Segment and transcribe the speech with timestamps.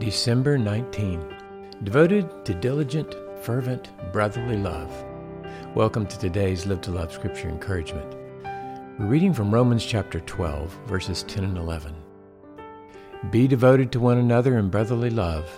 [0.00, 1.24] December 19.
[1.84, 4.90] Devoted to diligent, fervent, brotherly love.
[5.76, 8.16] Welcome to today's Live to Love Scripture Encouragement.
[8.98, 11.94] We're reading from Romans chapter 12, verses 10 and 11.
[13.30, 15.48] Be devoted to one another in brotherly love.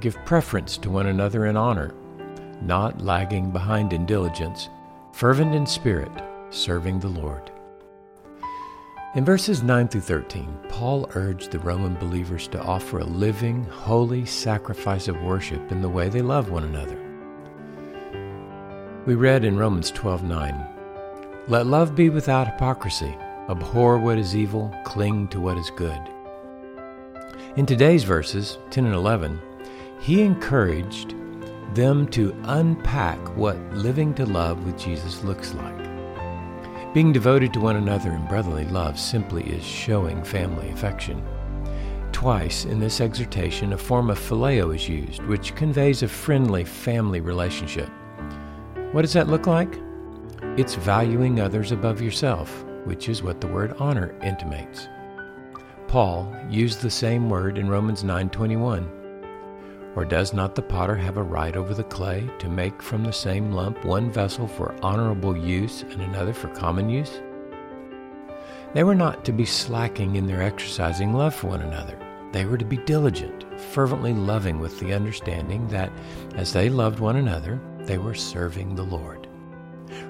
[0.00, 1.92] Give preference to one another in honor,
[2.62, 4.70] not lagging behind in diligence,
[5.12, 6.12] fervent in spirit,
[6.48, 7.52] serving the Lord.
[9.14, 14.26] In verses 9 through 13, Paul urged the Roman believers to offer a living, holy
[14.26, 16.98] sacrifice of worship in the way they love one another.
[19.06, 20.54] We read in Romans 12:9,
[21.48, 23.16] "Let love be without hypocrisy.
[23.48, 26.00] Abhor what is evil, cling to what is good."
[27.54, 29.38] In today's verses 10 and 11,
[29.98, 31.14] he encouraged
[31.72, 35.85] them to unpack what living to love with Jesus looks like.
[36.96, 41.22] Being devoted to one another in brotherly love simply is showing family affection.
[42.10, 47.20] Twice in this exhortation, a form of phileo is used, which conveys a friendly family
[47.20, 47.90] relationship.
[48.92, 49.78] What does that look like?
[50.56, 54.88] It's valuing others above yourself, which is what the word honor intimates.
[55.88, 58.88] Paul used the same word in Romans 9:21.
[59.96, 63.12] Or does not the potter have a right over the clay to make from the
[63.12, 67.20] same lump one vessel for honorable use and another for common use?
[68.74, 71.98] They were not to be slacking in their exercising love for one another.
[72.32, 75.90] They were to be diligent, fervently loving with the understanding that
[76.34, 79.26] as they loved one another, they were serving the Lord.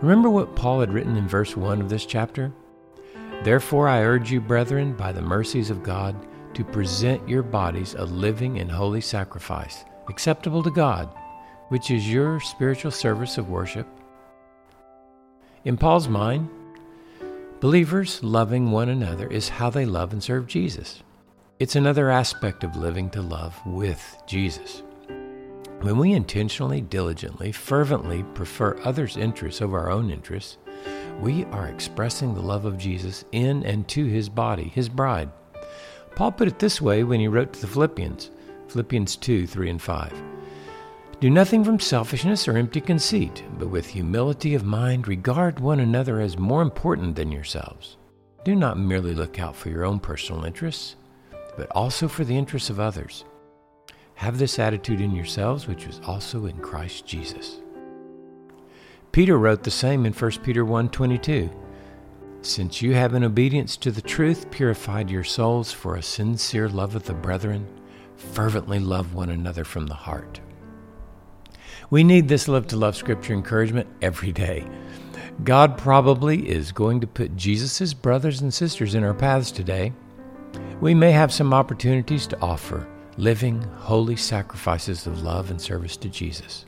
[0.00, 2.50] Remember what Paul had written in verse 1 of this chapter?
[3.42, 6.16] Therefore, I urge you, brethren, by the mercies of God,
[6.54, 11.08] to present your bodies a living and holy sacrifice, acceptable to God,
[11.68, 13.86] which is your spiritual service of worship.
[15.64, 16.48] In Paul's mind,
[17.60, 21.02] believers loving one another is how they love and serve Jesus.
[21.58, 24.82] It's another aspect of living to love with Jesus.
[25.80, 30.58] When we intentionally, diligently, fervently prefer others' interests over our own interests,
[31.20, 35.30] we are expressing the love of Jesus in and to his body, his bride.
[36.14, 38.30] Paul put it this way when he wrote to the Philippians
[38.68, 40.22] Philippians 2 3 and 5.
[41.20, 46.20] Do nothing from selfishness or empty conceit, but with humility of mind regard one another
[46.20, 47.96] as more important than yourselves.
[48.44, 50.96] Do not merely look out for your own personal interests,
[51.56, 53.24] but also for the interests of others.
[54.16, 57.60] Have this attitude in yourselves, which was also in Christ Jesus.
[59.12, 61.48] Peter wrote the same in 1 Peter 1:22
[62.44, 66.94] since you have in obedience to the truth purified your souls for a sincere love
[66.94, 67.66] of the brethren,
[68.16, 70.40] fervently love one another from the heart.
[71.90, 74.66] We need this love to Love scripture encouragement every day.
[75.42, 79.92] God probably is going to put Jesus' brothers and sisters in our paths today.
[80.80, 86.08] We may have some opportunities to offer living, holy sacrifices of love and service to
[86.08, 86.66] Jesus.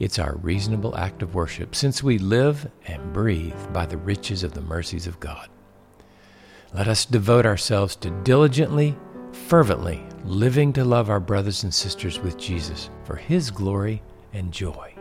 [0.00, 4.54] It's our reasonable act of worship since we live and breathe by the riches of
[4.54, 5.46] the mercies of God.
[6.72, 8.96] Let us devote ourselves to diligently,
[9.32, 14.02] fervently living to love our brothers and sisters with Jesus for His glory
[14.32, 14.94] and joy.